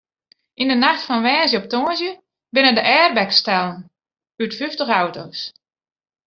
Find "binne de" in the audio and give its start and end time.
2.55-2.83